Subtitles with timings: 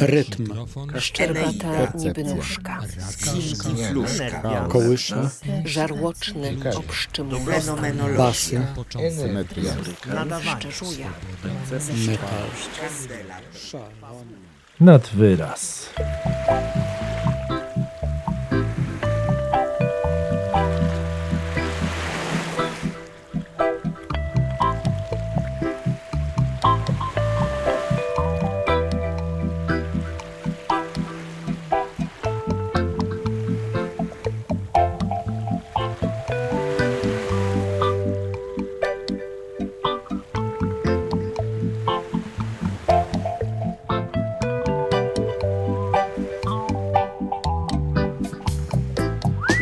[0.00, 0.48] Rytm.
[0.98, 2.80] Szczerbata niby nóżka.
[4.68, 5.30] Kołysza.
[5.64, 7.30] Żarłoczny obszczym
[8.16, 8.66] Basy.
[9.16, 9.72] Symetria.
[10.40, 11.06] szczerzuje.
[12.06, 12.44] Metal.
[14.80, 15.90] nad wyraz.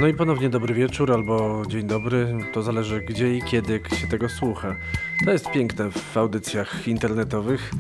[0.09, 4.29] No i ponownie dobry wieczór albo dzień dobry, to zależy gdzie i kiedy się tego
[4.29, 4.77] słucha.
[5.25, 7.71] To jest piękne w audycjach internetowych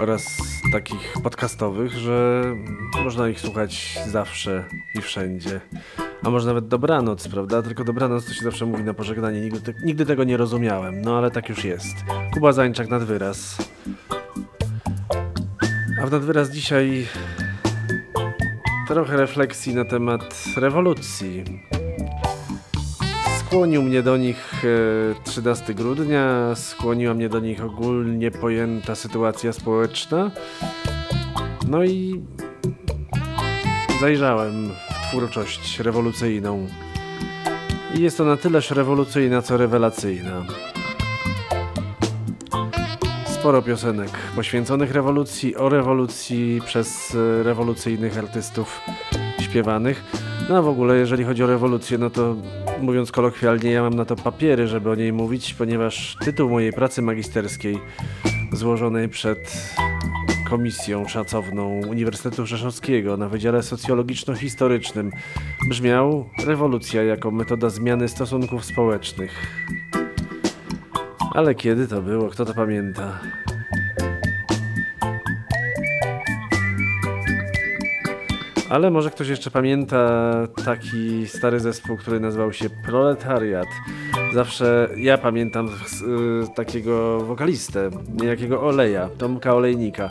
[0.00, 0.36] oraz
[0.72, 2.44] takich podcastowych, że
[3.04, 4.64] można ich słuchać zawsze
[4.94, 5.60] i wszędzie.
[6.22, 7.62] A może nawet dobranoc, prawda?
[7.62, 9.40] Tylko dobranoc to się zawsze mówi na pożegnanie.
[9.40, 11.96] Nigdy, te, nigdy tego nie rozumiałem, no ale tak już jest.
[12.34, 13.56] Kuba Zańczak nad wyraz.
[16.02, 17.06] A w nadwyraz dzisiaj
[18.88, 21.44] trochę refleksji na temat rewolucji.
[23.38, 30.30] Skłonił mnie do nich e, 13 grudnia, skłoniła mnie do nich ogólnie pojęta sytuacja społeczna.
[31.68, 32.24] No i
[34.00, 36.66] zajrzałem w twórczość rewolucyjną.
[37.94, 40.46] I jest to na tyleż rewolucyjna, co rewelacyjna.
[43.48, 48.80] Sporo piosenek poświęconych rewolucji, o rewolucji przez e, rewolucyjnych artystów
[49.40, 50.04] śpiewanych.
[50.48, 52.36] No a w ogóle, jeżeli chodzi o rewolucję, no to
[52.80, 57.02] mówiąc kolokwialnie, ja mam na to papiery, żeby o niej mówić, ponieważ tytuł mojej pracy
[57.02, 57.78] magisterskiej
[58.52, 59.38] złożonej przed
[60.50, 65.10] komisją szacowną Uniwersytetu Rzeszowskiego na Wydziale Socjologiczno-Historycznym
[65.68, 69.46] brzmiał Rewolucja jako metoda zmiany stosunków społecznych.
[71.38, 72.28] Ale kiedy to było?
[72.28, 73.20] Kto to pamięta?
[78.70, 80.32] Ale może ktoś jeszcze pamięta
[80.64, 83.68] taki stary zespół, który nazywał się Proletariat.
[84.32, 87.90] Zawsze ja pamiętam y, takiego wokalistę,
[88.20, 90.10] niejakiego Oleja, Tomka Olejnika,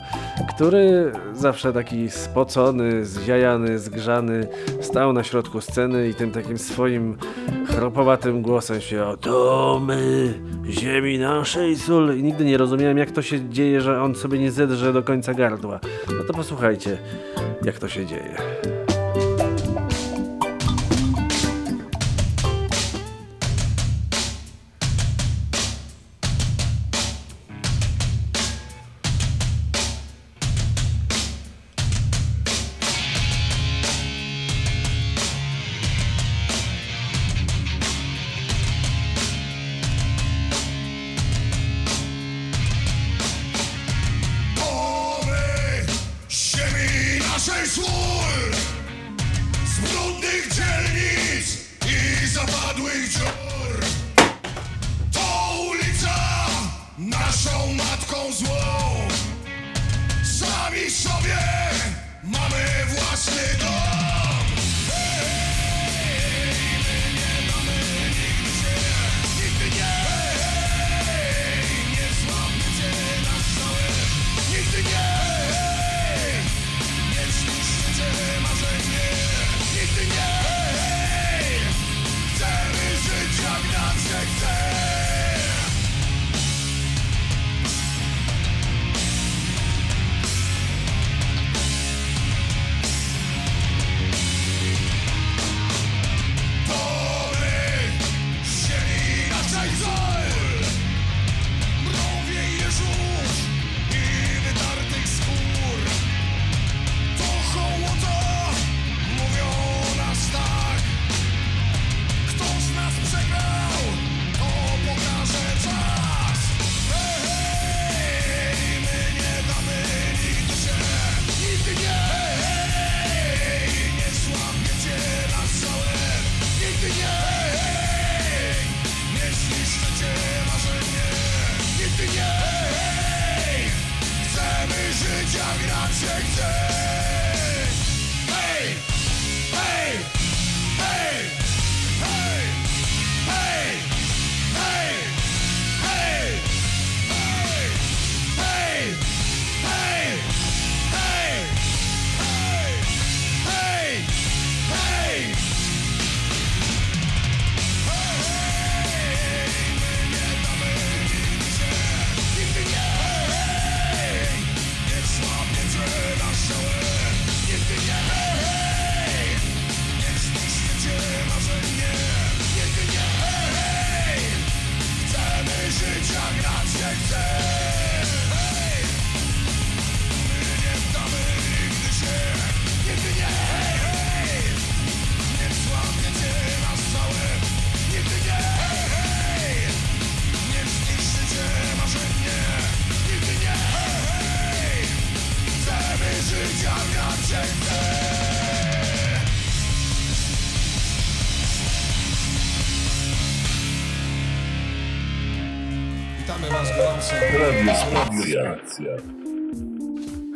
[0.55, 4.47] który zawsze taki spocony, zjajany, zgrzany,
[4.81, 7.17] stał na środku sceny i tym takim swoim
[7.65, 10.33] chropowatym głosem się To my,
[10.69, 12.17] ziemi naszej sól.
[12.17, 15.33] I nigdy nie rozumiałem, jak to się dzieje, że on sobie nie zedrze do końca
[15.33, 15.79] gardła.
[16.17, 16.97] No to posłuchajcie,
[17.63, 18.37] jak to się dzieje.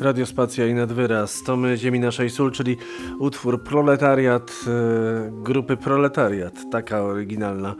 [0.02, 1.44] Radiospacja i nadwyraz.
[1.44, 2.78] To my Ziemi Naszej Sól, czyli
[3.20, 6.54] utwór Proletariat e, grupy Proletariat.
[6.72, 7.76] Taka oryginalna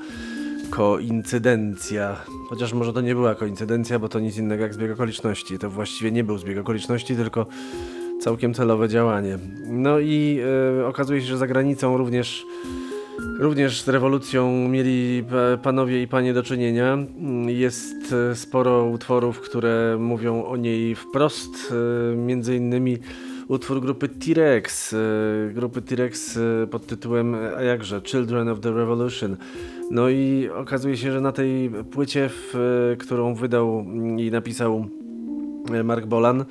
[0.70, 2.16] koincydencja.
[2.50, 5.60] Chociaż może to nie była koincydencja, bo to nic innego jak zbieg okoliczności.
[5.60, 7.46] To właściwie nie był zbieg okoliczności, tylko
[8.20, 9.38] całkiem celowe działanie.
[9.68, 10.40] No i
[10.80, 12.46] e, okazuje się, że za granicą również
[13.42, 16.98] Również z rewolucją mieli pa- panowie i panie do czynienia.
[17.48, 21.74] Jest e, sporo utworów, które mówią o niej wprost.
[22.12, 22.98] e, Między innymi
[23.48, 24.94] utwór grupy T-Rex.
[24.94, 24.98] e,
[25.54, 26.40] Grupy T-Rex
[26.72, 29.38] pod tytułem, a jakże, Children of the Revolution.
[29.92, 32.54] No i okazuje się, że na tej płycie, w,
[33.00, 33.86] którą wydał
[34.18, 34.86] i napisał
[35.84, 36.46] Mark Bolan,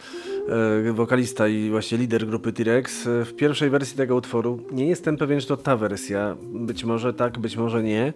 [0.89, 3.07] e, wokalista i właśnie lider grupy T-Rex.
[3.07, 7.15] E, W pierwszej wersji tego utworu, nie jestem pewien, czy to ta wersja, być może
[7.15, 8.13] tak, być może nie,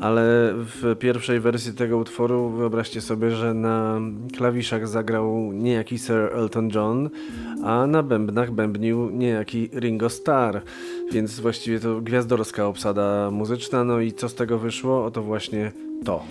[0.00, 0.22] ale
[0.54, 4.00] w pierwszej wersji tego utworu wyobraźcie sobie, że na
[4.36, 7.10] klawiszach zagrał niejaki Sir Elton John,
[7.64, 10.60] a na bębnach bębnił niejaki Ringo Starr,
[11.12, 15.04] więc właściwie to gwiazdorska obsada muzyczna, no i co z tego wyszło?
[15.04, 15.72] Oto właśnie
[16.04, 16.22] to.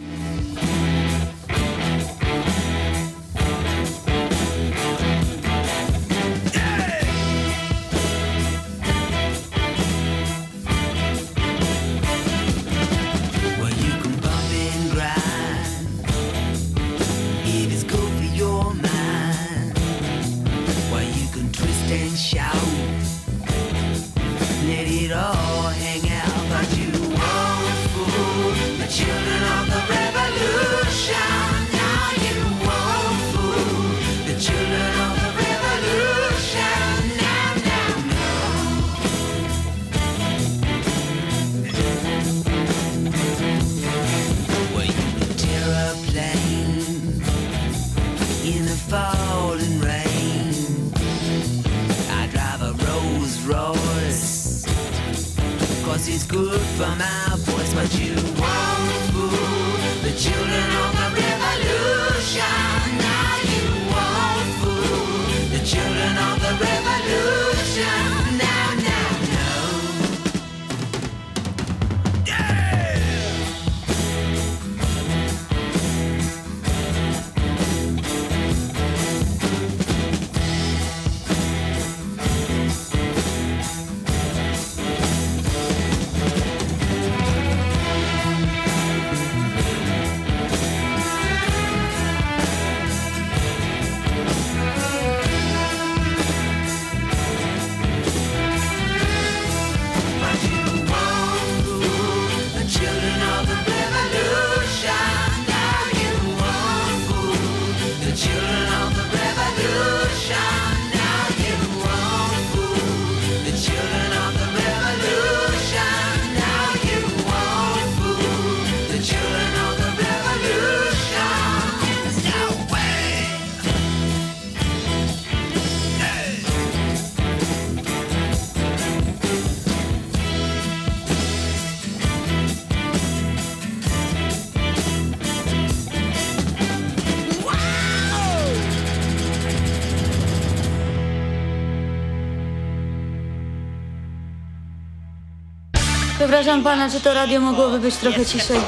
[146.34, 148.60] Przepraszam pana, czy to radio mogłoby być trochę ciszej?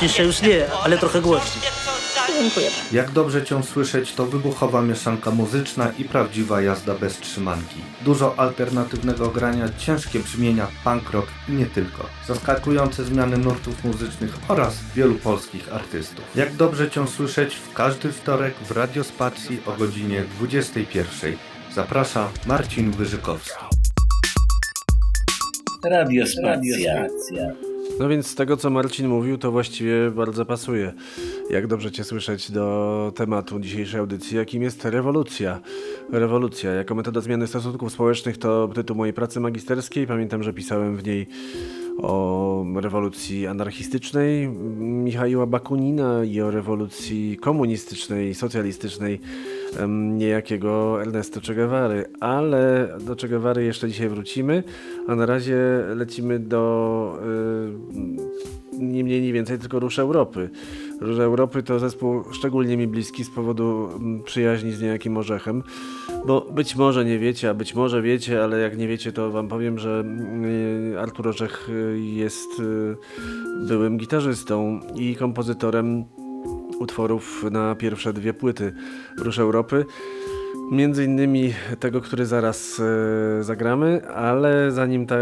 [0.00, 1.64] Ciszej już nie, ale trochę głośniej.
[2.40, 2.70] Dziękuję.
[2.92, 7.80] Jak dobrze cię słyszeć, to wybuchowa mieszanka muzyczna i prawdziwa jazda bez trzymanki.
[8.02, 12.06] Dużo alternatywnego grania, ciężkie brzmienia, punk rock i nie tylko.
[12.26, 16.24] Zaskakujące zmiany nurtów muzycznych oraz wielu polskich artystów.
[16.34, 21.36] Jak dobrze cię słyszeć w każdy wtorek w Radiospacji o godzinie 21.
[21.74, 23.73] Zaprasza Marcin Wyżykowski.
[25.84, 27.06] Radiospacja.
[28.00, 30.92] No więc z tego, co Marcin mówił, to właściwie bardzo pasuje.
[31.50, 35.60] Jak dobrze Cię słyszeć do tematu dzisiejszej audycji, jakim jest rewolucja.
[36.12, 40.06] Rewolucja jako metoda zmiany stosunków społecznych to tytuł mojej pracy magisterskiej.
[40.06, 41.26] Pamiętam, że pisałem w niej
[41.98, 44.48] o rewolucji anarchistycznej
[44.78, 49.20] Michaiła Bakunina i o rewolucji komunistycznej, socjalistycznej
[49.88, 52.04] niejakiego Ernesto Che Guevary.
[52.20, 54.62] Ale do Che Guevary jeszcze dzisiaj wrócimy,
[55.06, 55.56] a na razie
[55.94, 57.18] lecimy do
[58.72, 60.50] y, nie mniej, nie więcej, tylko Rusz Europy.
[61.00, 63.88] Róż Europy to zespół szczególnie mi bliski z powodu
[64.24, 65.62] przyjaźni z niejakim Orzechem,
[66.26, 69.48] bo być może nie wiecie, a być może wiecie, ale jak nie wiecie, to wam
[69.48, 70.04] powiem, że
[70.94, 72.96] y, Artur Orzech y, jest y,
[73.68, 76.04] byłym gitarzystą i kompozytorem
[76.78, 78.72] utworów na pierwsze dwie płyty
[79.18, 79.84] Róż Europy.
[80.70, 85.16] Między innymi tego, który zaraz e, zagramy, ale zanim ta,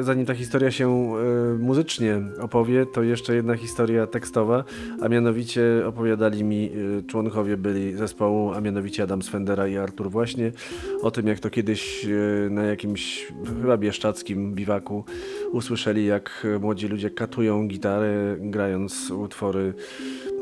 [0.00, 4.64] zanim ta historia się e, muzycznie opowie, to jeszcze jedna historia tekstowa,
[5.02, 10.52] a mianowicie opowiadali mi e, członkowie byli zespołu, a mianowicie Adam Swendera i Artur właśnie,
[11.02, 15.04] o tym jak to kiedyś e, na jakimś chyba bieszczackim biwaku
[15.52, 19.74] usłyszeli jak młodzi ludzie katują gitarę grając utwory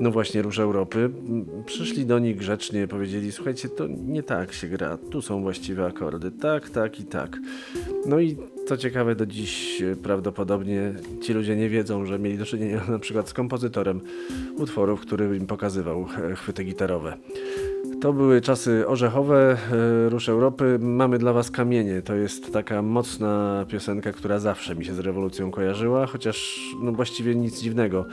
[0.01, 1.11] no właśnie Róż Europy.
[1.67, 6.31] Przyszli do nich grzecznie, powiedzieli, słuchajcie, to nie tak się gra, tu są właściwe akordy,
[6.31, 7.39] tak, tak i tak.
[8.07, 12.47] No i co ciekawe, do dziś e, prawdopodobnie ci ludzie nie wiedzą, że mieli do
[12.47, 14.01] czynienia na przykład z kompozytorem
[14.57, 17.17] utworów, który im pokazywał e, chwyty gitarowe.
[18.01, 19.57] To były czasy orzechowe,
[20.07, 20.79] e, Róż Europy.
[20.81, 22.03] Mamy dla Was kamienie.
[22.03, 27.35] To jest taka mocna piosenka, która zawsze mi się z rewolucją kojarzyła, chociaż no właściwie
[27.35, 28.05] nic dziwnego,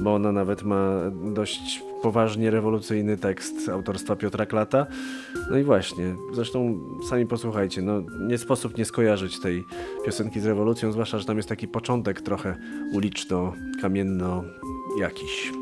[0.00, 0.98] bo ona nawet ma
[1.34, 4.86] dość poważnie rewolucyjny tekst autorstwa Piotra Klata.
[5.50, 9.64] No i właśnie, zresztą sami posłuchajcie, no nie sposób nie skojarzyć tej
[10.04, 12.56] piosenki z rewolucją, zwłaszcza, że tam jest taki początek trochę
[12.92, 14.44] uliczno-kamienno
[15.00, 15.61] jakiś.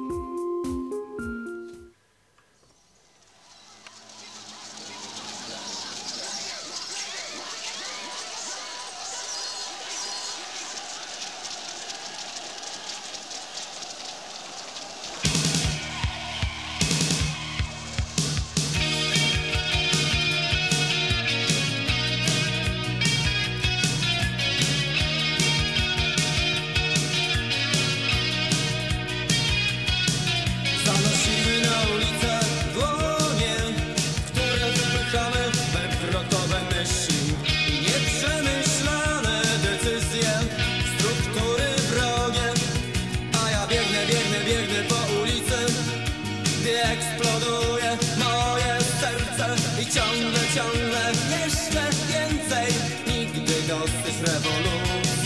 [50.10, 52.74] Ciągle, ciągle jeszcze więcej.
[53.06, 55.19] Nigdy dosyć rewolucji.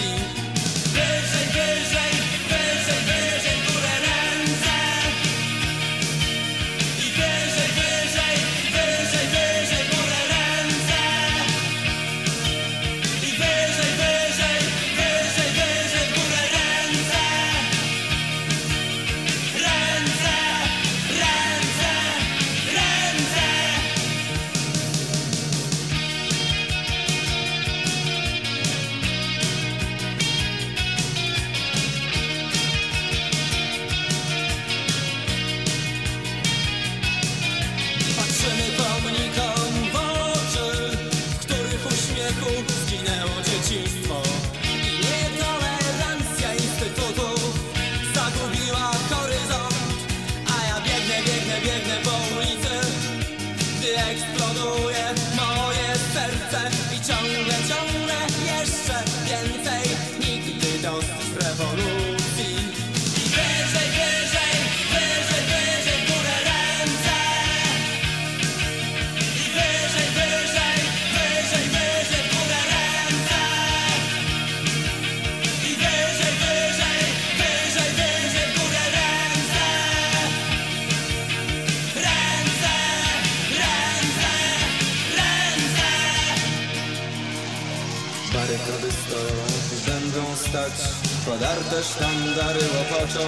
[91.34, 93.26] Podarte sztandary łopoczą.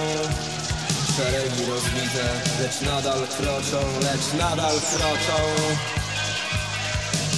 [1.15, 2.25] Szeregi rozbite,
[2.61, 5.37] lecz nadal kroczą, lecz nadal kroczą.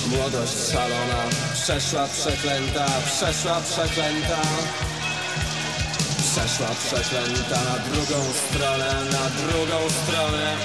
[0.08, 1.22] Młodość szalona,
[1.54, 4.42] przeszła przeklęta, przeszła przeklęta.
[6.32, 10.56] Przeszła przeklęta na drugą stronę, na drugą stronę.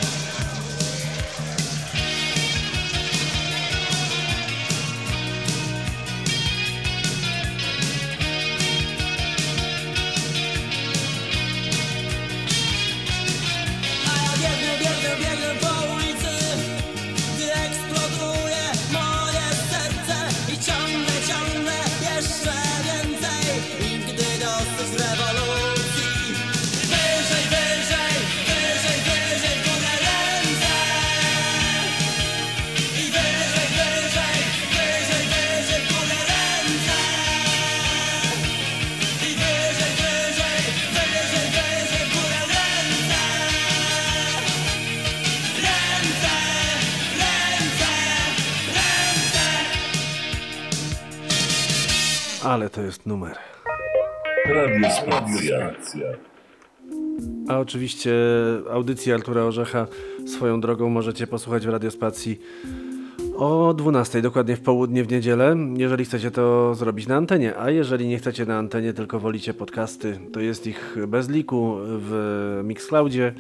[52.55, 53.37] Ale to jest numer.
[54.47, 55.71] Radio Spacja.
[57.49, 58.13] A oczywiście
[58.71, 59.87] audycji Artura Orzecha
[60.27, 62.41] swoją drogą możecie posłuchać w Radiospacji
[63.37, 67.59] o 12, dokładnie w południe w niedzielę, jeżeli chcecie to zrobić na antenie.
[67.59, 72.61] A jeżeli nie chcecie na antenie, tylko wolicie podcasty, to jest ich bez liku w
[72.65, 73.35] Mixcloudzie.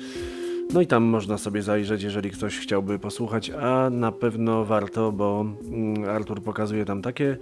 [0.72, 5.46] No i tam można sobie zajrzeć, jeżeli ktoś chciałby posłuchać, a na pewno warto, bo
[5.72, 7.36] mm, Artur pokazuje tam takie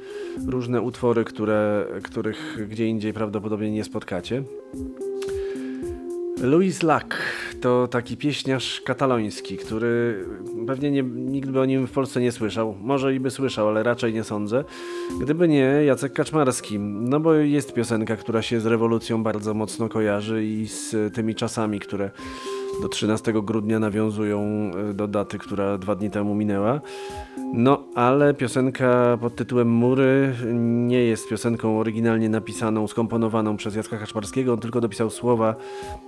[0.46, 4.42] różne utwory, które, których gdzie indziej prawdopodobnie nie spotkacie.
[6.42, 7.06] Louis Lac
[7.60, 10.24] to taki pieśniarz kataloński, który
[10.66, 12.76] pewnie nie, nikt by o nim w Polsce nie słyszał.
[12.80, 14.64] Może i by słyszał, ale raczej nie sądzę.
[15.20, 16.78] Gdyby nie Jacek Kaczmarski.
[16.78, 21.80] No bo jest piosenka, która się z rewolucją bardzo mocno kojarzy i z tymi czasami,
[21.80, 22.10] które
[22.82, 26.80] do 13 grudnia nawiązują e, do daty, która dwa dni temu minęła.
[27.54, 34.52] No, ale piosenka pod tytułem Mury nie jest piosenką oryginalnie napisaną, skomponowaną przez Jacka Kaczmarskiego,
[34.52, 35.54] on tylko dopisał słowa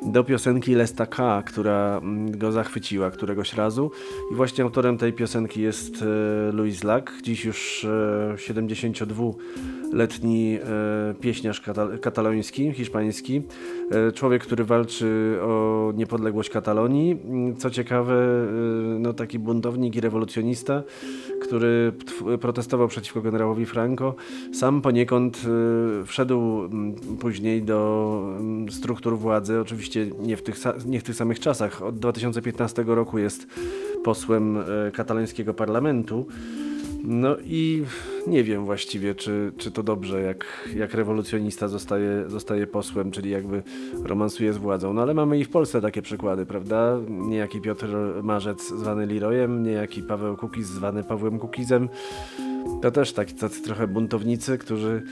[0.02, 3.90] do piosenki Lesta K, która mm, go zachwyciła któregoś razu.
[4.32, 6.06] I właśnie autorem tej piosenki jest e,
[6.52, 13.42] Louis Lac, dziś już e, 72-letni e, pieśniarz katal kataloński, hiszpański.
[13.90, 17.20] E, człowiek, który walczy o niepodległość Katalonii.
[17.24, 20.82] Mm, Co ciekawe, e, no taki buntownik i rewolucjonista,
[21.42, 21.92] który
[22.40, 24.14] protestował przeciwko generałowi Franco.
[24.52, 25.42] Sam poniekąd
[26.02, 31.16] e, wszedł mm, później do mm, struktur władzy, oczywiście nie w, tych, nie w tych
[31.16, 31.82] samych czasach.
[31.82, 33.46] Od 2015 roku jest
[34.04, 34.58] posłem
[34.92, 36.26] katalońskiego parlamentu.
[37.06, 37.84] No i
[38.26, 43.62] nie wiem właściwie, czy, czy to dobrze, jak, jak rewolucjonista zostaje, zostaje posłem, czyli jakby
[44.04, 44.92] romansuje z władzą.
[44.92, 46.98] No ale mamy i w Polsce takie przykłady, prawda?
[47.08, 47.88] Niejaki Piotr
[48.22, 51.88] Marzec zwany Lirojem, niejaki Paweł Kukiz zwany Pawłem Kukizem.
[52.82, 55.02] To też taki tacy trochę buntownicy, którzy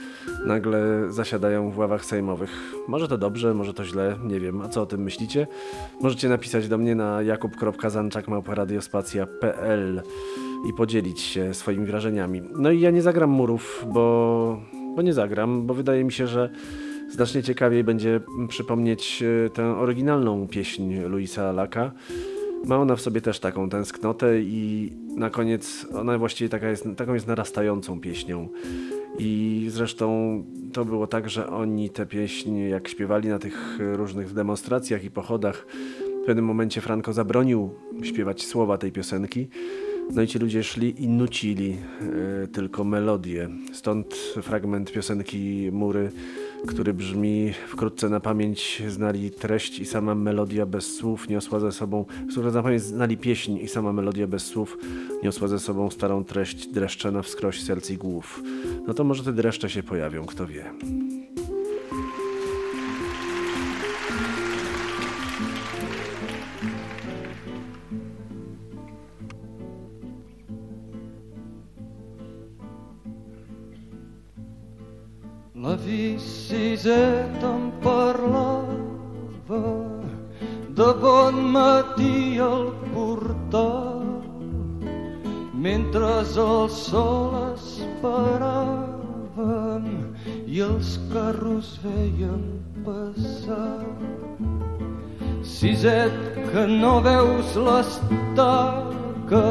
[0.45, 2.73] nagle zasiadają w ławach sejmowych.
[2.87, 4.61] Może to dobrze, może to źle, nie wiem.
[4.61, 5.47] A co o tym myślicie?
[6.01, 10.03] Możecie napisać do mnie na jakub.zanczak.radiospacja.pl
[10.69, 12.41] i podzielić się swoimi wrażeniami.
[12.57, 14.61] No i ja nie zagram murów, bo,
[14.95, 16.49] bo nie zagram, bo wydaje mi się, że
[17.09, 21.91] znacznie ciekawiej będzie przypomnieć e, tę oryginalną pieśń Luisa Laka.
[22.65, 27.13] Ma ona w sobie też taką tęsknotę i na koniec ona właściwie taka jest, taką
[27.13, 28.47] jest narastającą pieśnią.
[29.19, 35.03] I zresztą to było tak, że oni tę pieśń, jak śpiewali na tych różnych demonstracjach
[35.03, 35.65] i pochodach,
[36.23, 37.69] w pewnym momencie Franco zabronił
[38.03, 39.47] śpiewać słowa tej piosenki.
[40.11, 41.77] No i ci ludzie szli i nucili
[42.43, 43.49] e, tylko melodię.
[43.73, 46.11] Stąd fragment piosenki Mury,
[46.67, 52.05] który brzmi wkrótce na pamięć znali treść i sama melodia bez słów niosła ze sobą,
[52.31, 54.77] wkrótce na pamięć znali pieśń i sama melodia bez słów
[55.23, 58.43] niosła ze sobą starą treść dreszcze na wskroś serc i głów.
[58.87, 60.73] No to może te dreszcze się pojawią, kto wie.
[76.83, 79.63] Vicisseta em parlava
[80.75, 84.03] de bon matí al portal
[85.65, 86.27] mentre el
[86.75, 88.75] sol esperàvem
[90.45, 92.43] i els carros veiem
[92.83, 93.85] passar.
[95.53, 96.17] Siset,
[96.51, 99.47] que no veus l'estaca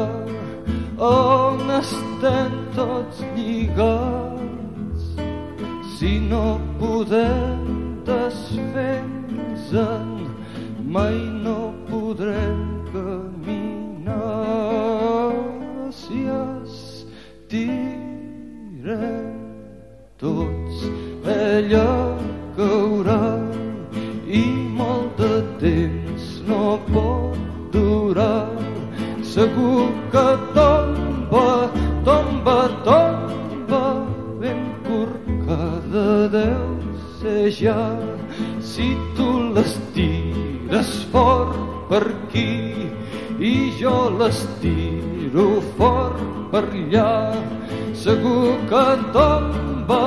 [1.09, 5.03] on estem tots lligats
[5.97, 6.45] si no
[6.83, 10.27] podem desfer-nos-en
[10.83, 11.32] mai
[44.19, 46.21] l'estiro fort
[46.51, 47.33] per allà.
[47.93, 50.03] Segur que tomba,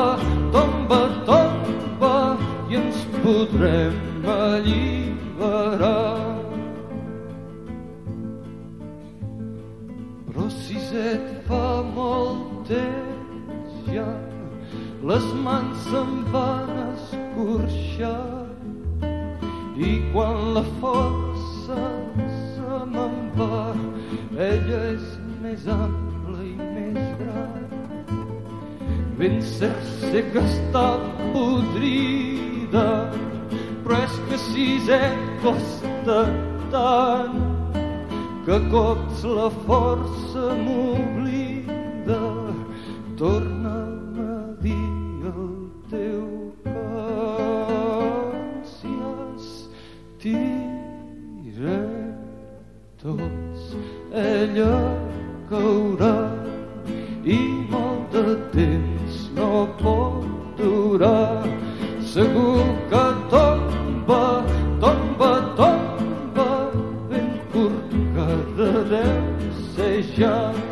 [0.52, 2.14] tomba, tomba
[2.70, 6.22] i ens podrem alliberar.
[10.26, 10.78] Però si
[11.10, 14.08] et fa molt temps ja
[15.06, 18.46] les mans se'm van escorxar.
[19.76, 21.82] I quan la força
[22.54, 23.85] se me'n va
[24.36, 25.04] ella és
[25.40, 27.64] més ampla i més gran.
[29.16, 29.40] Ben
[30.32, 30.86] que està
[31.32, 32.86] podrida
[33.86, 36.20] presque sis et costa
[36.72, 37.42] tant
[38.44, 42.22] que cops la força m'oblida.
[43.16, 43.55] Torna'm
[54.16, 54.76] ella
[55.50, 56.14] caurà
[57.24, 57.38] i
[57.70, 60.24] molt de temps no pot
[60.58, 61.44] durar.
[62.00, 64.22] Segur que tomba,
[64.80, 66.50] tomba, tomba
[67.10, 68.30] ben curt que
[68.92, 70.65] deu ser ja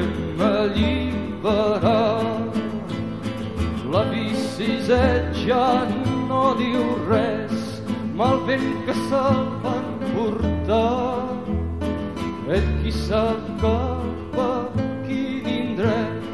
[0.00, 2.22] podrem alliberar
[3.92, 5.86] la biciseta ja
[6.28, 7.82] no diu res
[8.14, 11.28] mal vent que se'l van portar
[12.56, 14.52] et qui sap cap a
[15.06, 16.32] quin indret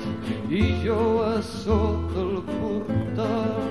[0.51, 3.65] i jo a sota el portal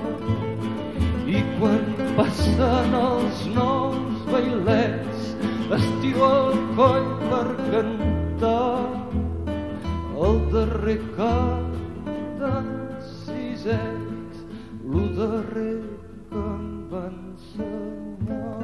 [1.28, 1.86] i quan
[2.18, 5.34] passen els nous bailets
[5.80, 9.05] estiro el coll per cantar
[10.24, 11.74] el darrer cant
[12.40, 12.70] d'en
[13.04, 14.38] Siset,
[14.94, 15.82] lo darrer
[16.32, 18.55] que em va ensenyar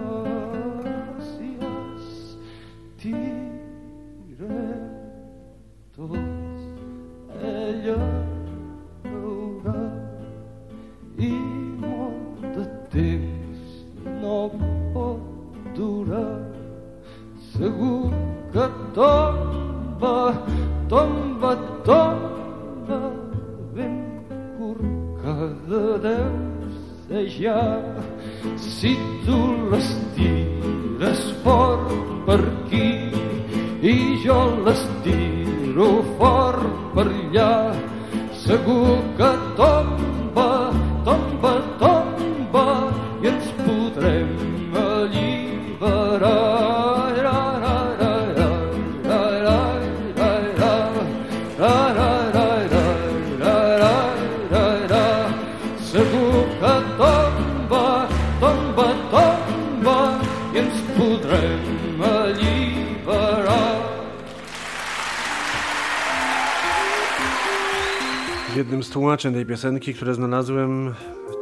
[69.21, 70.93] tłumaczeń tej piosenki, które znalazłem,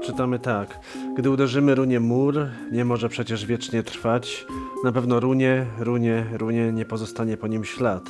[0.04, 0.80] czytamy tak.
[1.18, 2.36] Gdy uderzymy runie mur,
[2.72, 4.46] nie może przecież wiecznie trwać.
[4.84, 8.10] Na pewno runie, runie, runie, nie pozostanie po nim ślad.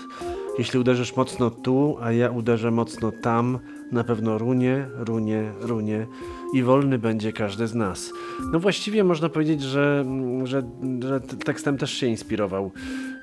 [0.57, 3.59] Jeśli uderzysz mocno tu, a ja uderzę mocno tam,
[3.91, 6.07] na pewno runie, runie, runie
[6.53, 8.13] i wolny będzie każdy z nas.
[8.51, 10.05] No właściwie można powiedzieć, że,
[10.43, 10.63] że,
[11.03, 12.71] że tekstem też się inspirował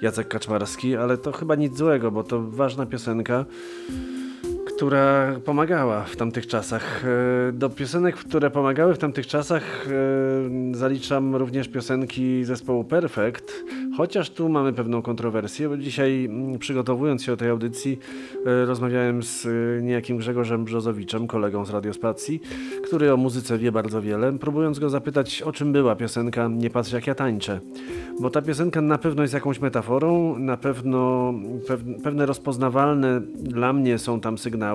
[0.02, 3.44] Jacek Kaczmarski, ale to chyba nic złego, bo to ważna piosenka
[4.76, 7.04] która pomagała w tamtych czasach.
[7.48, 9.86] E, Do piosenek, które pomagały w tamtych czasach,
[10.72, 13.52] e, zaliczam również piosenki zespołu Perfect,
[13.96, 17.98] chociaż tu mamy pewną kontrowersję, bo dzisiaj mm, przygotowując się do tej audycji,
[18.46, 19.46] e, rozmawiałem z
[19.82, 22.40] niejakim Grzegorzem Brzozowiczem, kolegą z Radiospacji,
[22.84, 26.92] który o muzyce wie bardzo wiele, próbując go zapytać, o czym była piosenka Nie patrz
[26.92, 27.60] jak ja tańczę.
[28.20, 31.32] Bo ta piosenka na pewno jest jakąś metaforą, na pewno
[31.68, 34.65] pew- pewne rozpoznawalne dla mnie są tam sygnały,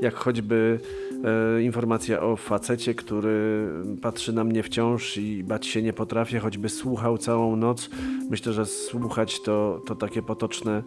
[0.00, 0.80] jak choćby
[1.24, 3.68] e, informacja o facecie, który
[4.02, 7.90] patrzy na mnie wciąż i bać się nie potrafię, choćby słuchał całą noc.
[8.30, 10.82] Myślę, że słuchać to, to takie potoczne,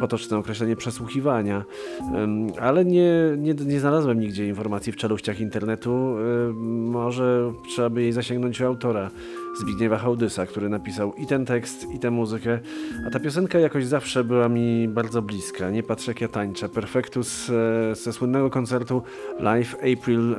[0.00, 1.64] potoczne określenie przesłuchiwania.
[2.14, 5.90] Em, ale nie, nie, nie znalazłem nigdzie informacji w czeluściach internetu.
[5.90, 9.10] Em, może trzeba by jej zasięgnąć u autora.
[9.60, 12.60] Zbigniewa Hołdysa, który napisał i ten tekst, i tę muzykę.
[13.06, 15.70] A ta piosenka jakoś zawsze była mi bardzo bliska.
[15.70, 16.68] Nie patrz jak ja tańczę.
[16.68, 19.02] Perfectus e, ze słynnego koncertu
[19.40, 20.36] Live April, e,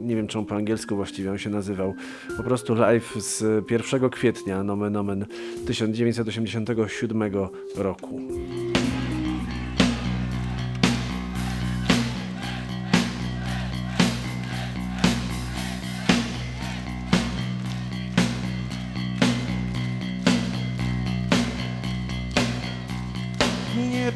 [0.00, 1.94] nie wiem czemu po angielsku właściwie on się nazywał.
[2.36, 5.26] Po prostu live z 1 kwietnia, nomen omen
[5.66, 7.22] 1987
[7.76, 8.20] roku.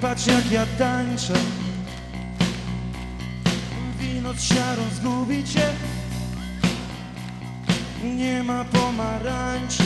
[0.00, 1.34] Patrz jak ja tańczę.
[3.98, 5.72] Wino z siarą zgubi cię.
[8.04, 9.84] Nie ma pomarańczy.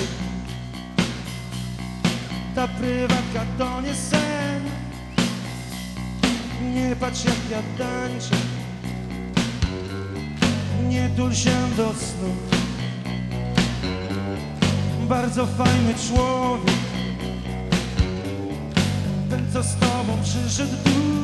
[2.55, 4.63] Ta prywatka to nie sen.
[6.75, 8.37] Nie patrz jak ja tańczę.
[10.89, 12.35] Nie tul się do snu.
[15.09, 16.84] Bardzo fajny człowiek
[19.31, 20.77] Ten co z tobą przyszedł.
[20.85, 21.15] Tu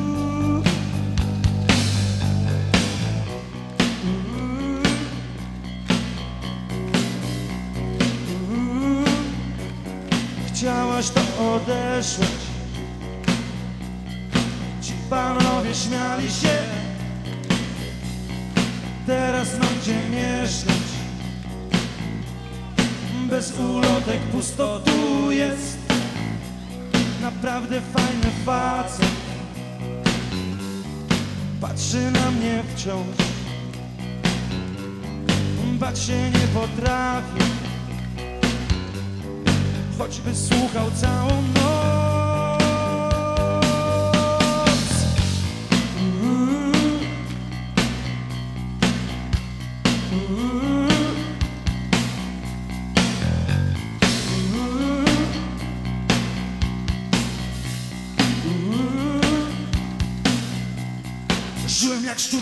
[10.61, 11.21] Chciałaś to
[11.53, 12.29] odeszłeś.
[14.81, 16.57] Ci panowie śmiali się.
[19.07, 20.75] Teraz mam gdzie mieszkać?
[23.29, 25.80] Bez ulotek pusto tu jest
[27.41, 29.11] Naprawdę fajny facet.
[31.61, 33.31] Patrzy na mnie wciąż.
[35.79, 37.43] Bać się nie potrafię
[39.97, 42.00] Choćby słuchał całą noc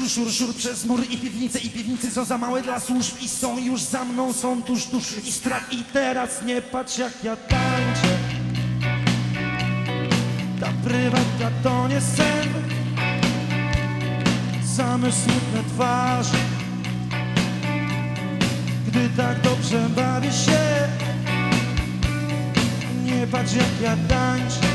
[0.09, 3.57] Szur, szur przez mur i piwnice I piwnice są za małe dla służb I są
[3.57, 5.73] już za mną, są tuż, tuż I strach.
[5.73, 8.17] I teraz nie patrz jak ja tańczę.
[10.59, 12.49] Ta prywatka to nie sen.
[14.77, 16.37] Same smutne twarze
[18.87, 20.87] Gdy tak dobrze bawię się
[23.05, 24.67] Nie patrz jak ja tańczę.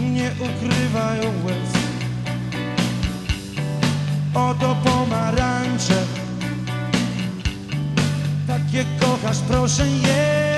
[0.00, 1.75] Nie ukrywają łez
[4.36, 5.94] Oto pomarańcze.
[8.46, 10.55] Takie kochasz, proszę jedz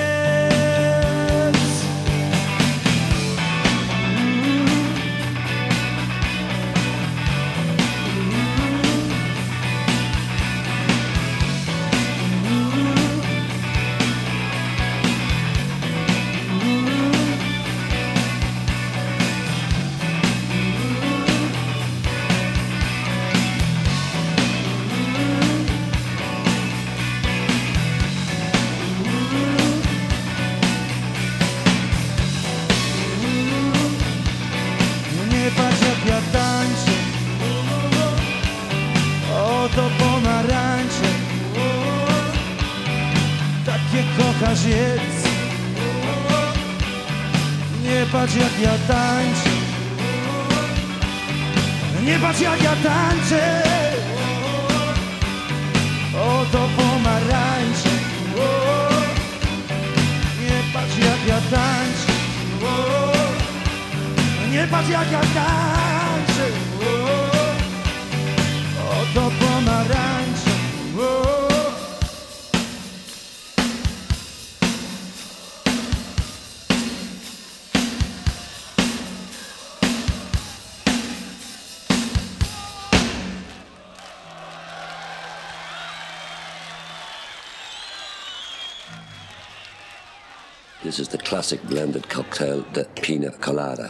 [90.89, 93.89] This is the classic blended cocktail, the pina colada.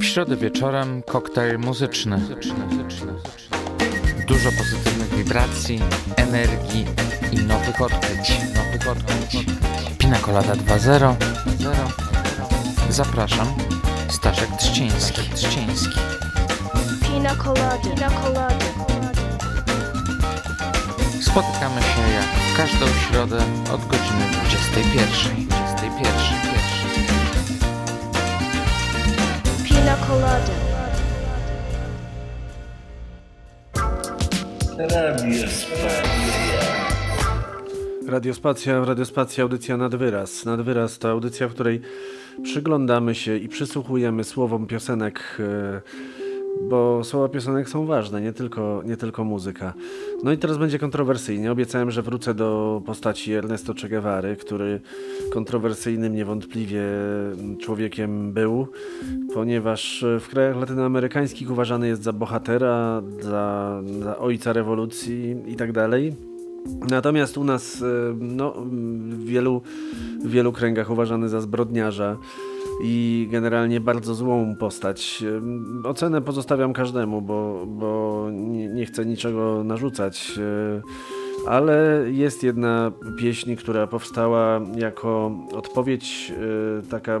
[0.00, 2.20] W środę wieczorem koktajl muzyczny.
[4.28, 5.80] Dużo pozytywnych wibracji,
[6.16, 6.86] energii
[7.32, 8.32] i nowych odkryć.
[8.54, 9.46] Nowych odkryć.
[9.98, 11.14] Pina Colada 2.0.
[12.90, 13.46] Zapraszam.
[14.08, 15.22] Staszek Trzciński.
[15.34, 16.00] Trzciński.
[17.02, 17.78] Pina colada.
[17.78, 18.69] Pina colada.
[21.30, 23.38] Spotykamy się jak w każdą środę
[23.74, 25.46] od godziny 21.
[25.46, 26.00] 21.
[29.64, 30.70] Pina colada.
[38.08, 40.44] Radiospacja, Radiospacja, audycja nad wyraz.
[40.44, 41.80] Nad wyraz to audycja, w której
[42.42, 45.80] przyglądamy się i przysłuchujemy słowom piosenek, e,
[46.68, 49.74] bo słowa piosenek są ważne, nie tylko, nie tylko muzyka.
[50.24, 51.52] No i teraz będzie kontrowersyjnie.
[51.52, 54.80] Obiecałem, że wrócę do postaci Ernesto Che Guevary, który
[55.32, 56.82] kontrowersyjnym niewątpliwie
[57.58, 58.66] człowiekiem był,
[59.34, 65.70] ponieważ w krajach latynoamerykańskich uważany jest za bohatera, za, za ojca rewolucji i tak.
[66.90, 67.86] Natomiast u nas e,
[68.20, 68.54] no,
[69.10, 69.62] w wielu,
[70.24, 72.16] w wielu kręgach uważany za zbrodniarza
[72.82, 75.24] i generalnie bardzo złą postać.
[75.84, 80.38] Ocenę pozostawiam każdemu, bo, bo nie, nie chcę niczego narzucać.
[80.38, 80.82] E,
[81.46, 87.20] ale jest jedna pieśń, która powstała jako odpowiedź e, taka,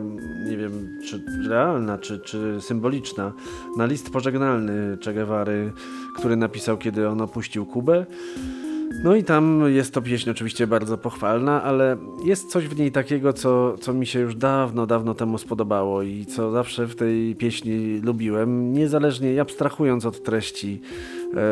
[0.50, 3.32] nie wiem, czy realna, czy, czy symboliczna
[3.76, 5.72] na list pożegnalny Che Guevary,
[6.16, 8.06] który napisał, kiedy on opuścił Kubę.
[8.90, 13.32] No i tam jest to pieśń oczywiście bardzo pochwalna, ale jest coś w niej takiego,
[13.32, 18.00] co, co mi się już dawno, dawno temu spodobało i co zawsze w tej pieśni
[18.02, 20.80] lubiłem, niezależnie abstrahując od treści,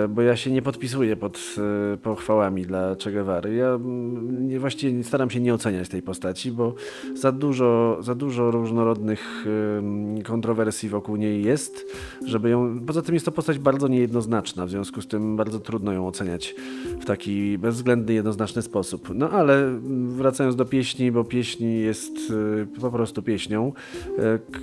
[0.08, 1.54] bo ja się nie podpisuję pod
[1.94, 3.54] e, pochwałami dla Che Guevary.
[3.54, 6.74] Ja mm, właściwie staram się nie oceniać tej postaci, bo
[7.14, 9.46] za dużo, za dużo różnorodnych
[10.24, 11.86] kontrowersji wokół niej jest,
[12.26, 12.80] żeby ją...
[12.86, 16.54] Poza tym jest to postać bardzo niejednoznaczna, w związku z tym bardzo trudno ją oceniać
[17.00, 19.08] w taki bezwzględny, jednoznaczny sposób.
[19.14, 23.72] No ale wracając do pieśni, bo pieśń jest y, po prostu pieśnią.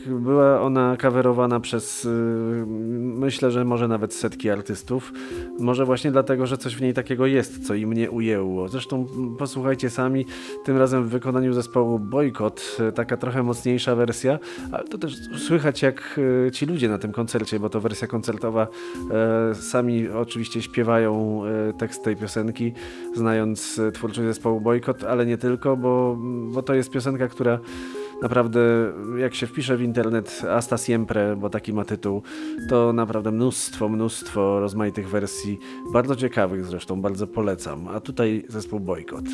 [0.07, 2.07] Była ona coverowana przez
[2.97, 5.04] myślę, że może nawet setki artystów.
[5.59, 8.67] Może właśnie dlatego, że coś w niej takiego jest, co i mnie ujęło.
[8.67, 10.25] Zresztą mm, posłuchajcie sami,
[10.63, 14.39] tym razem w wykonaniu zespołu Boykot, y, taka trochę mocniejsza wersja,
[14.71, 18.67] ale to też słychać jak y, ci ludzie na tym koncercie, bo to wersja koncertowa,
[19.11, 22.73] e, sami oczywiście śpiewają e, tekst tej piosenki,
[23.15, 26.17] znając e, twórczość zespołu Boykot, ale nie tylko, bo,
[26.53, 27.59] bo to jest piosenka, która
[28.21, 28.59] naprawdę,
[29.17, 32.21] jak się wpisze w internet Asta Siempre, bo taki ma tytuł,
[32.69, 35.59] to naprawdę mnóstwo, mnóstwo rozmaitych wersji,
[35.93, 37.87] bardzo ciekawych zresztą, bardzo polecam.
[37.87, 39.25] A tutaj zespół Boykot.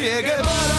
[0.00, 0.69] Comandante Che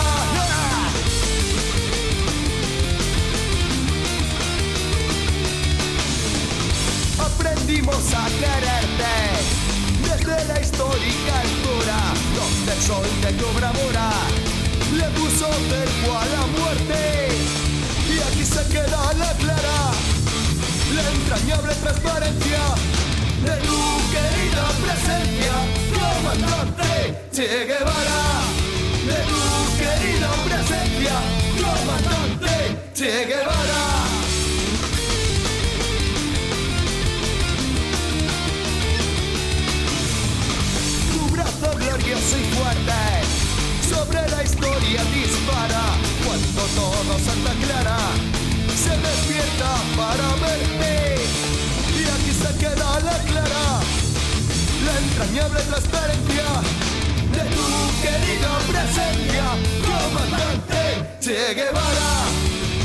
[61.32, 62.26] Che Guevara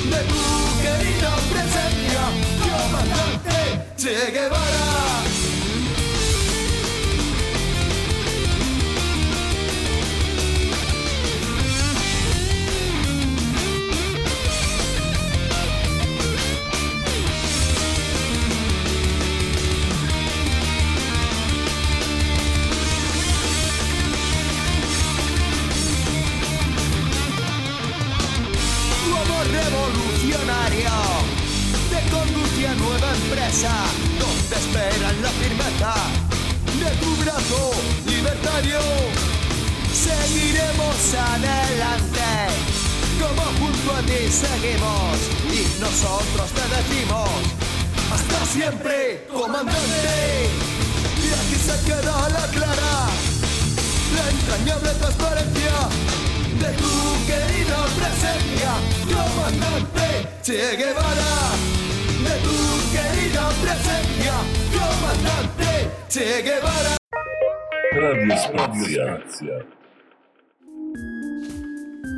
[0.08, 2.22] de tu querida presencia
[2.62, 5.05] comandante Che Guevara
[41.14, 42.50] Adelante,
[43.20, 47.30] como junto a ti seguimos y nosotros te decimos,
[48.12, 50.50] hasta siempre, comandante.
[51.22, 53.06] Y aquí se queda la clara,
[54.16, 55.74] la entrañable transparencia
[56.58, 56.94] de tu
[57.26, 58.70] querida presencia,
[59.06, 60.06] comandante
[60.42, 61.34] Che Guevara.
[62.26, 62.56] De tu
[62.90, 64.34] querida presencia,
[64.74, 65.70] comandante
[66.08, 66.96] Che Guevara.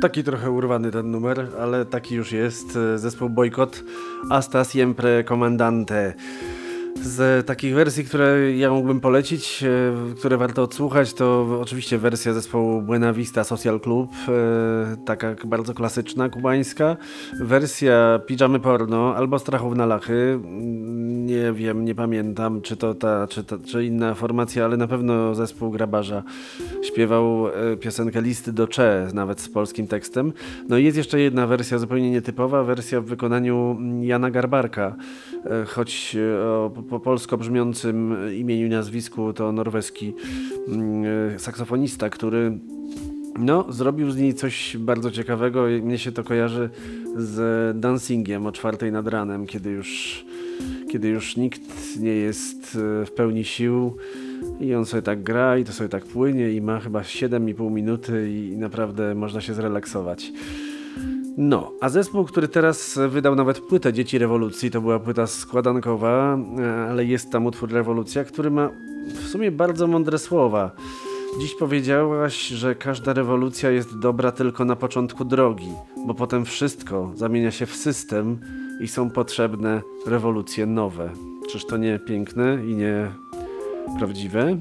[0.01, 2.77] Taki trochę urwany ten numer, ale taki już jest.
[2.95, 3.83] Zespół Boykot
[4.29, 6.13] Hasta Siempre Comandante.
[7.01, 12.81] Z takich wersji, które ja mógłbym polecić, e, które warto odsłuchać, to oczywiście wersja zespołu
[12.81, 16.97] Buena Vista Social Club, e, taka bardzo klasyczna, kubańska.
[17.41, 20.39] Wersja Pijamy Porno albo Strachów na Lachy.
[21.09, 25.35] Nie wiem, nie pamiętam, czy to ta, czy, ta, czy inna formacja, ale na pewno
[25.35, 26.23] zespół Grabarza
[26.83, 30.33] śpiewał e, piosenkę Listy do Cze, nawet z polskim tekstem.
[30.69, 34.95] No i jest jeszcze jedna wersja zupełnie nietypowa, wersja w wykonaniu Jana Garbarka,
[35.67, 40.13] choć o po polsko brzmiącym imieniu i nazwisku to norweski
[40.67, 41.03] mm,
[41.35, 42.59] e, saksofonista, który
[43.39, 45.65] no, zrobił z niej coś bardzo ciekawego.
[45.83, 46.69] Mnie się to kojarzy
[47.15, 50.25] z dancingiem o czwartej nad ranem, kiedy już,
[50.91, 53.95] kiedy już nikt nie jest e, w pełni sił
[54.59, 58.29] i on sobie tak gra i to sobie tak płynie i ma chyba 7,5 minuty
[58.31, 60.31] i naprawdę można się zrelaksować.
[61.41, 66.37] No, a zespół, który teraz wydał nawet płytę Dzieci Rewolucji, to była płyta składankowa,
[66.89, 68.69] ale jest tam utwór Rewolucja, który ma
[69.07, 70.71] w sumie bardzo mądre słowa.
[71.41, 75.71] Dziś powiedziałaś, że każda rewolucja jest dobra tylko na początku drogi,
[76.07, 78.39] bo potem wszystko zamienia się w system
[78.81, 81.09] i są potrzebne rewolucje nowe.
[81.49, 83.11] Czyż to nie piękne i nie
[83.99, 84.57] prawdziwe?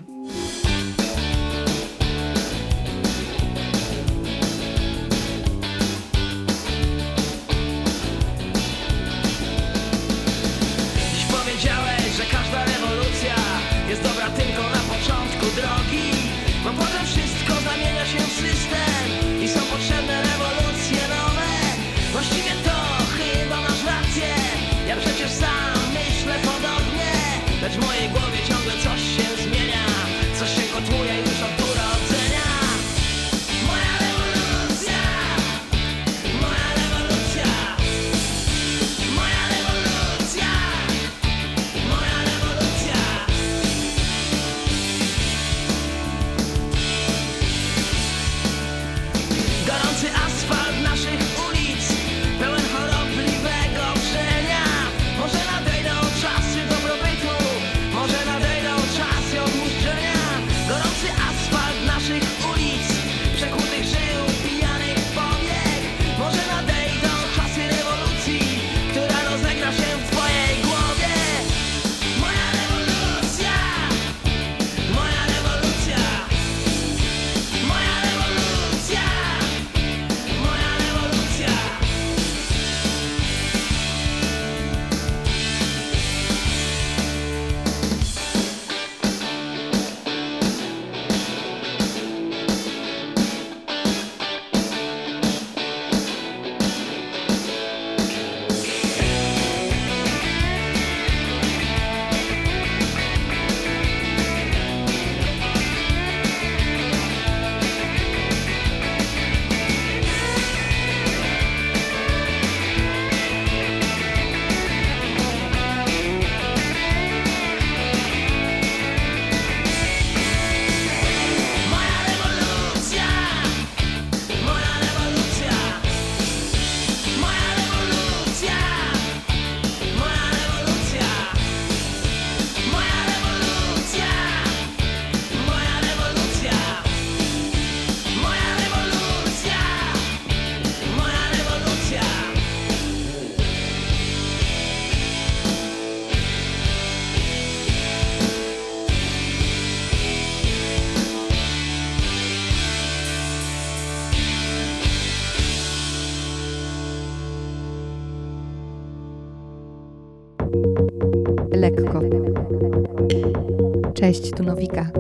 [164.09, 164.91] Cześć, tu Nowika.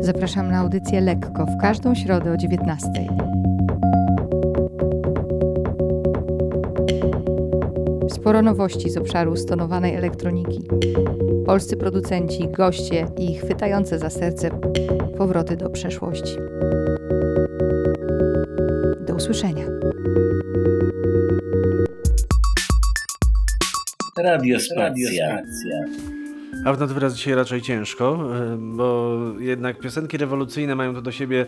[0.00, 3.06] Zapraszam na audycję Lekko w każdą środę o 19:00.
[8.08, 10.62] Sporo nowości z obszaru stonowanej elektroniki.
[11.46, 14.50] Polscy producenci, goście i chwytające za serce
[15.18, 16.36] powroty do przeszłości.
[19.06, 19.75] Do usłyszenia.
[24.26, 25.42] Radiospacja.
[26.64, 28.18] A w nadwyraz dzisiaj raczej ciężko,
[28.54, 31.46] y, bo jednak piosenki rewolucyjne mają to do siebie,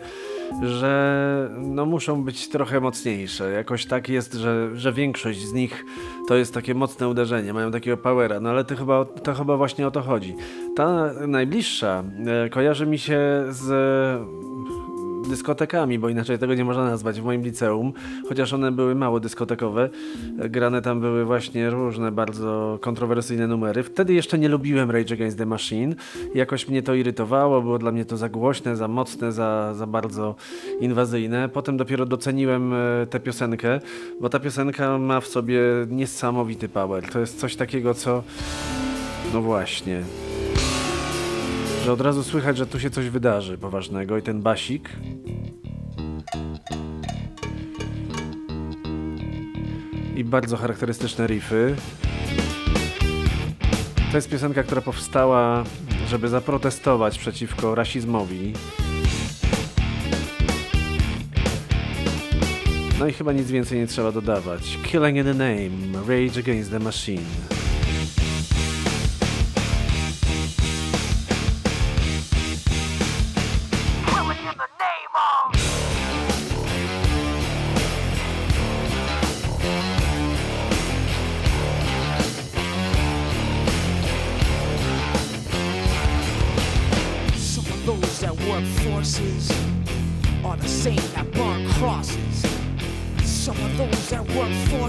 [0.63, 3.51] że no muszą być trochę mocniejsze.
[3.51, 5.85] Jakoś tak jest, że, że większość z nich
[6.27, 9.87] to jest takie mocne uderzenie, mają takiego powera, no ale to chyba, to chyba właśnie
[9.87, 10.35] o to chodzi.
[10.75, 12.03] Ta najbliższa
[12.45, 13.19] y, kojarzy mi się
[13.49, 13.69] z
[15.29, 17.93] dyskotekami, bo inaczej tego nie można nazwać w moim liceum,
[18.29, 19.89] chociaż one były mało dyskotekowe.
[20.37, 23.83] Grane tam były właśnie różne bardzo kontrowersyjne numery.
[23.83, 25.95] Wtedy jeszcze nie lubiłem Rage Against the Machine.
[26.35, 30.35] Jakoś mnie to irytowało, było dla mnie to za głośne, za mocne, za, za bardzo
[30.79, 31.49] inwazyjne.
[31.49, 33.79] Potem dopiero doceniłem e, tę piosenkę,
[34.21, 35.59] bo ta piosenka ma w sobie
[35.89, 37.09] niesamowity power.
[37.11, 38.23] To jest coś takiego, co
[39.33, 40.03] no właśnie,
[41.89, 44.89] że od razu słychać, że tu się coś wydarzy poważnego i ten basik.
[50.15, 51.75] I bardzo charakterystyczne riffy.
[54.11, 55.63] To jest piosenka, która powstała,
[56.07, 58.53] żeby zaprotestować przeciwko rasizmowi.
[62.99, 64.77] No i chyba nic więcej nie trzeba dodawać.
[64.83, 67.58] Killing in the Name, Rage Against the Machine.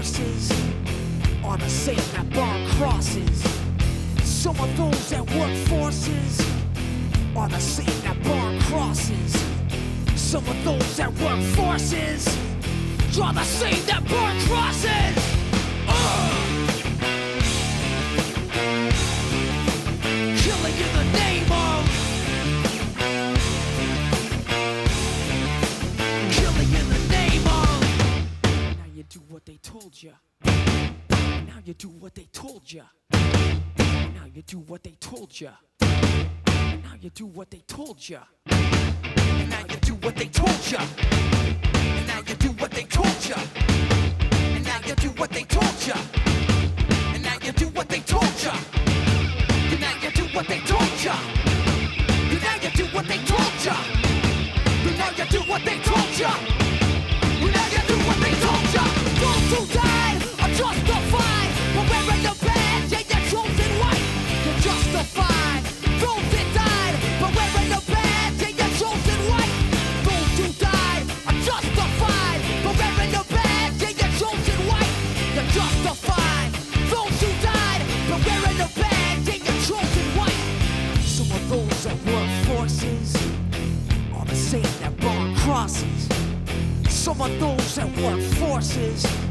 [0.01, 0.49] Forces
[1.43, 3.43] are the same that burn crosses.
[4.23, 6.41] Some of those that work forces
[7.35, 9.31] are the same that burn crosses.
[10.15, 12.25] Some of those that work forces
[13.11, 15.17] draw the same that burn crosses.
[15.87, 16.31] Ugh.
[20.41, 21.10] Killing in the
[29.31, 30.11] what they told you.
[30.43, 32.83] Now you do what they told you.
[33.13, 35.49] Now you do what they told you.
[35.79, 38.19] Now you do what they told you.
[38.49, 40.77] Now you do what they told you.
[42.07, 43.35] Now you do what they told you.
[44.51, 45.93] And now you do what they told you.
[47.15, 48.53] And now you do what they told you.
[49.63, 51.15] And now you do what they told ya.
[51.95, 53.75] And now you do what they told ya.
[54.83, 56.60] And now you do what they told ya.
[81.03, 83.15] Some of those of one forces.
[84.15, 86.07] On the same that burn crosses.
[86.89, 89.30] Some of those that work forces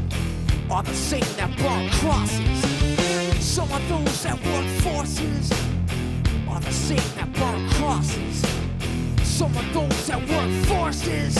[0.71, 3.43] are the same that burn crosses.
[3.43, 5.51] Some of those that work forces
[6.49, 8.45] are the same that burn crosses.
[9.21, 11.37] Some of those that work forces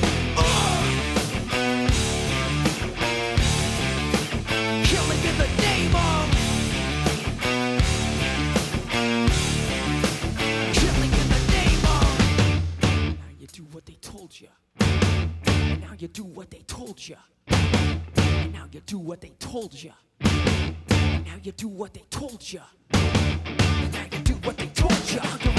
[19.64, 19.92] Told you.
[20.20, 22.60] Now you do what they told you.
[22.92, 25.53] Now you do what they told you.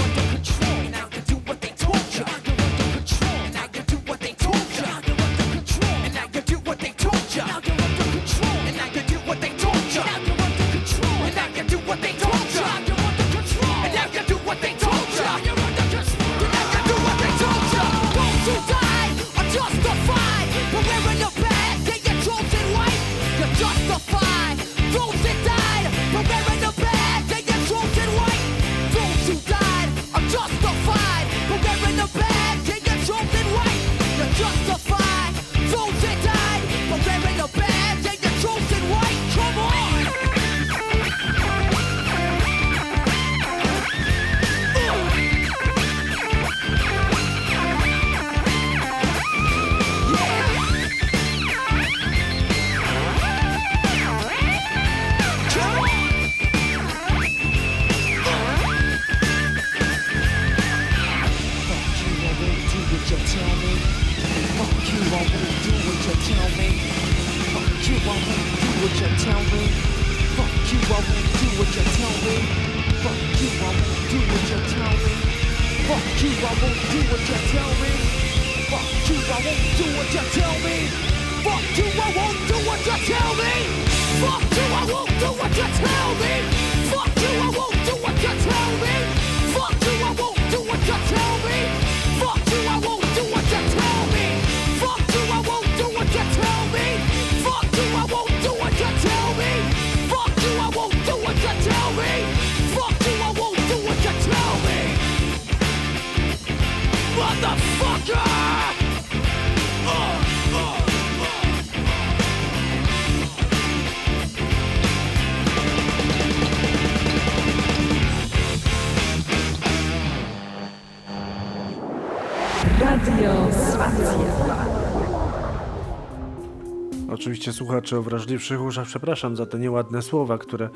[127.46, 130.70] Oczywiście słuchaczy o wrażliwszych uszach przepraszam za te nieładne słowa, które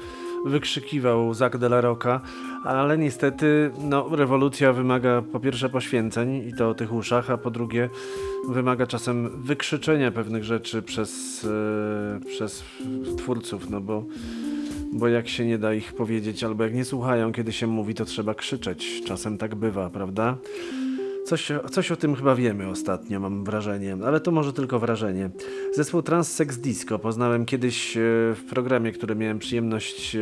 [0.46, 2.22] wykrzykiwał Zak de la Rocca,
[2.64, 7.52] ale niestety no, rewolucja wymaga po pierwsze poświęceń i to o tych uszach, a po
[7.52, 7.90] drugie
[8.50, 12.64] wymaga czasem wykrzyczenia pewnych rzeczy przez, e, przez
[13.18, 14.04] twórców, no bo,
[14.94, 18.06] bo jak się nie da ich powiedzieć, albo jak nie słuchają, kiedy się mówi, to
[18.06, 19.02] trzeba krzyczeć.
[19.06, 20.38] Czasem tak bywa, prawda?
[21.30, 25.30] Coś, coś o tym chyba wiemy ostatnio, mam wrażenie, ale to może tylko wrażenie.
[25.74, 28.00] Zespół Transsex Disco poznałem kiedyś e,
[28.36, 30.20] w programie, który miałem przyjemność e,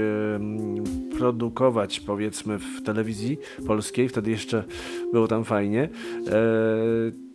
[1.18, 3.38] produkować, powiedzmy, w telewizji
[3.68, 4.10] polskiej.
[4.10, 4.64] Wtedy jeszcze
[5.12, 5.90] było tam fajnie.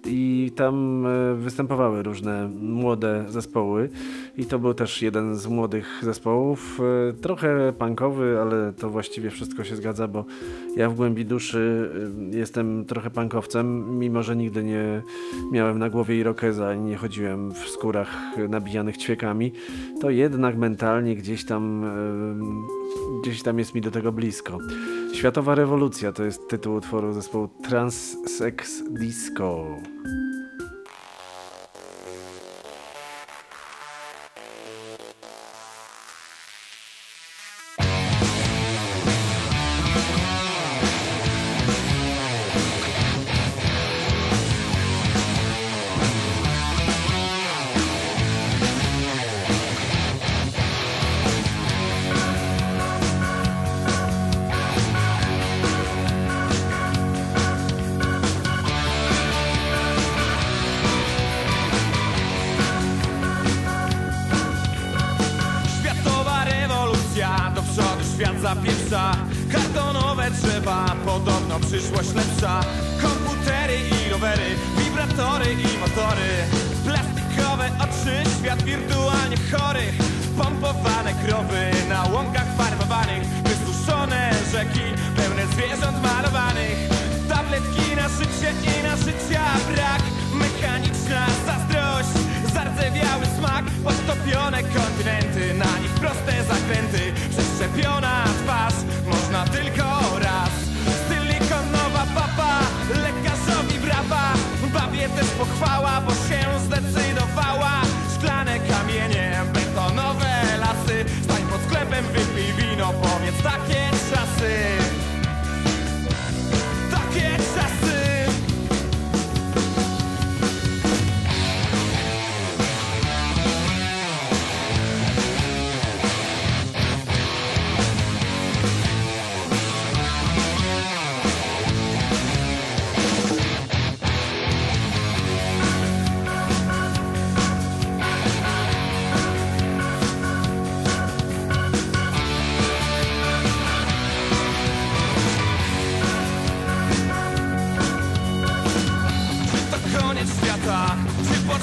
[0.06, 3.88] I tam e, występowały różne młode zespoły.
[4.36, 6.80] I to był też jeden z młodych zespołów,
[7.10, 10.24] e, trochę punkowy, ale to właściwie wszystko się zgadza, bo
[10.76, 11.90] ja w głębi duszy
[12.32, 15.02] e, jestem trochę punkowcem, mimo że nigdy nie
[15.52, 19.52] miałem na głowie irokeza i nie chodziłem w skórach nabijanych ćwiekami,
[20.00, 21.84] to jednak mentalnie gdzieś tam
[23.22, 24.58] gdzieś tam jest mi do tego blisko.
[25.14, 29.64] Światowa rewolucja to jest tytuł utworu zespołu Transsex Disco.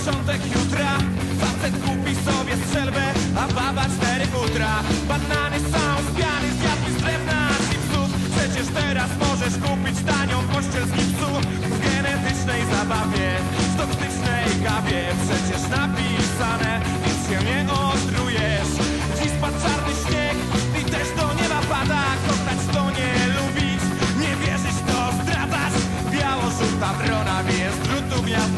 [0.06, 0.98] Początek jutra?
[1.40, 3.04] Facet kupi sobie strzelbę,
[3.36, 3.48] a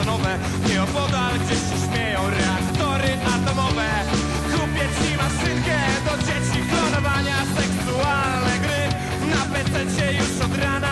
[0.02, 0.40] betonowe.
[0.70, 3.90] Nieopodal gdzieś się śmieją reaktory atomowe.
[4.52, 8.84] Kupię ci maszynkę do dzieci klonowania Seksualne gry.
[9.36, 10.91] Na pececie już od rana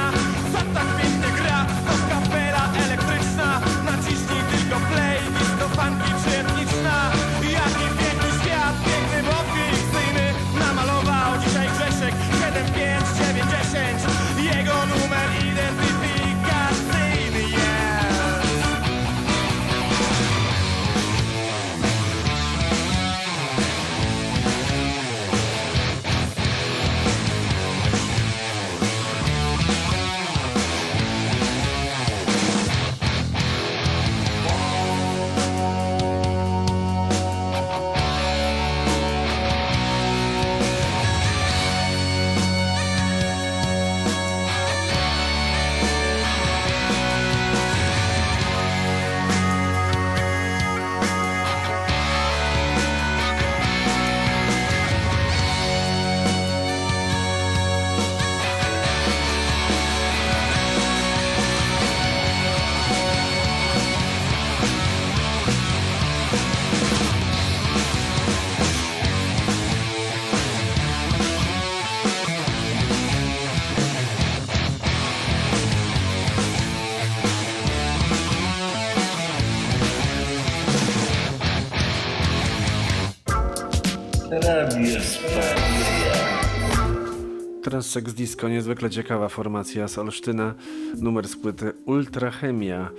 [87.64, 90.54] Transsex Disco, niezwykle ciekawa formacja z Olsztyna,
[90.98, 92.90] numer z płyty Ultrachemia.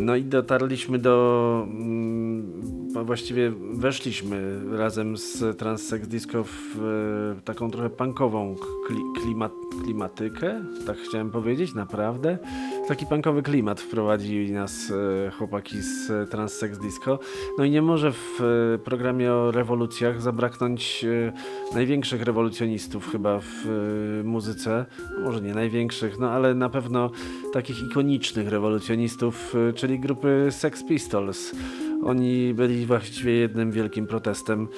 [0.00, 6.76] No i dotarliśmy do, mm, właściwie weszliśmy razem z Transsex Disco w
[7.38, 8.56] e, taką trochę punkową
[8.86, 9.52] kli, klimat,
[9.84, 12.38] klimatykę, tak chciałem powiedzieć, naprawdę.
[12.88, 14.92] Taki punkowy klimat wprowadzili nas
[15.26, 17.18] e, chłopaki z Transsex Disco.
[17.58, 18.40] No i nie może w
[18.74, 21.32] e, programie o rewolucjach zabraknąć e,
[21.74, 24.86] największych rewolucjonistów chyba w e, muzyce.
[25.24, 27.10] Może nie największych, no ale na pewno
[27.52, 31.52] takich ikonicznych rewolucjonistów, e, czyli grupy Sex Pistols.
[32.04, 34.68] Oni byli właściwie jednym wielkim protestem.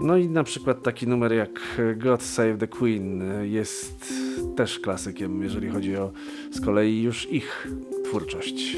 [0.00, 4.14] No i na przykład taki numer jak God Save the Queen jest
[4.56, 6.12] też klasykiem, jeżeli chodzi o
[6.50, 7.68] z kolei już ich
[8.04, 8.76] twórczość.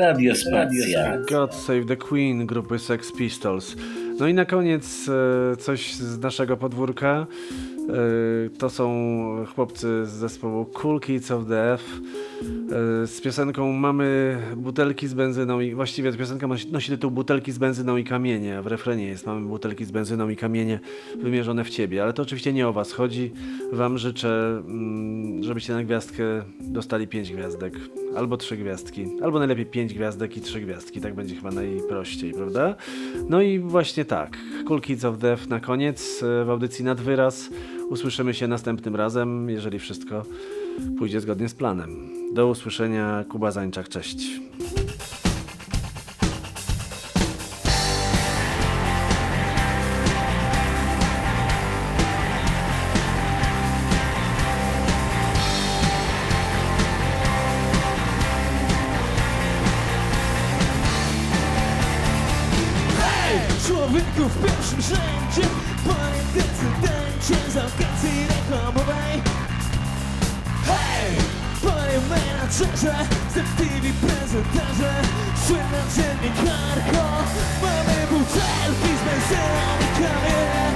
[0.00, 1.18] Radiospacja.
[1.30, 3.76] God Save the Queen grupy Sex Pistols.
[4.18, 7.26] No i na koniec e, coś z naszego podwórka.
[7.88, 11.84] E, to są chłopcy z zespołu Cool Kids of Death.
[11.84, 12.19] E,
[13.06, 18.04] z piosenką mamy butelki z benzyną i właściwie piosenka nosi, tytuł Butelki z benzyną i
[18.04, 20.80] kamienie, w refrenie jest mamy butelki z benzyną i kamienie
[21.22, 22.02] wymierzone w ciebie.
[22.02, 23.32] Ale to oczywiście nie o was chodzi.
[23.72, 26.22] Wam życzę, mm, żebyście na gwiazdkę
[26.60, 27.74] dostali 5 gwiazdek.
[28.16, 32.74] Albo trzy gwiazdki, albo najlepiej pięć gwiazdek i trzy gwiazdki, tak będzie chyba najprościej, prawda?
[33.28, 37.50] No i właśnie tak, Cool Kids of Death na koniec e, w audycji nad wyraz.
[37.90, 40.24] Usłyszymy się następnym razem, jeżeli wszystko
[40.98, 42.10] pójdzie zgodnie z planem.
[42.34, 44.40] Do usłyszenia, Kuba Zańczak, cześć.
[72.50, 72.94] Menadżerze,
[73.32, 74.92] z MTV prezenterze
[75.46, 77.04] Słynna dziennikarko
[77.62, 80.66] Mamy butelki z benzyną i kamienie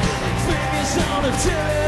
[0.47, 1.83] Wymieszane w ciebie.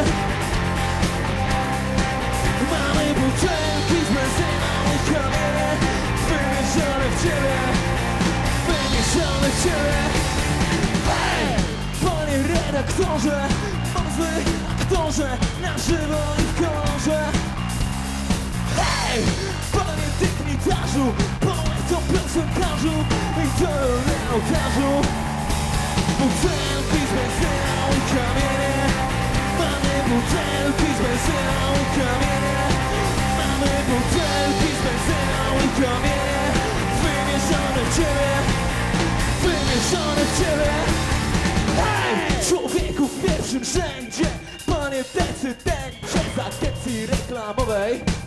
[2.70, 5.70] Mamy butelki z benzyną i kamienie
[6.28, 7.56] Wymieszane w ciebie.
[8.66, 9.64] Wymieszane w
[11.08, 11.46] Hej!
[12.04, 13.48] Panie redaktorze
[14.16, 14.26] zły
[14.80, 17.45] aktorze Na żywo i w kolorze
[19.06, 19.22] Hej!
[19.72, 21.06] Panie dygnitarzu
[21.40, 22.96] Poeto, piosenkarzu
[23.42, 24.92] I teoretarzu
[26.18, 28.76] Butelki z benzyną kamienie
[29.58, 31.60] Mamy butelki z benzyną
[31.96, 32.58] kamienie
[33.38, 36.42] Mamy butelki z benzyną i kamienie
[37.02, 38.30] Wymieszane w ciebie
[39.42, 40.72] Wymieszane w ciebie
[41.76, 42.46] Hej!
[42.48, 44.30] Człowieku w pierwszym rzędzie
[44.66, 48.25] Panie decydencie z agencji reklamowej!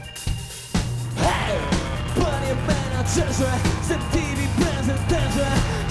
[2.16, 3.52] Panie menadżerze,
[3.88, 5.47] z MTV prezenterze,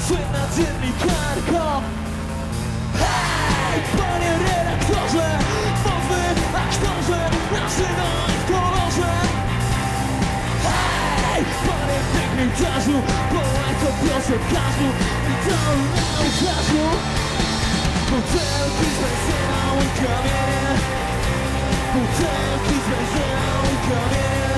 [0.07, 1.83] słynna dziennikarko
[3.01, 3.79] Hej!
[3.99, 5.29] Panie redaktorze,
[5.85, 6.23] mocny
[6.65, 7.21] aktorze,
[7.53, 9.13] na żywo i w kolorze
[10.65, 11.45] Hej!
[11.67, 13.03] Panie dygnitarzu,
[13.33, 14.89] poeto, piosenkarzu
[15.31, 15.75] i benzyną
[16.27, 16.89] i kamienie
[18.11, 20.99] Butelki z benzyną i kamienie
[21.95, 24.58] butelki z benzyną i kamienie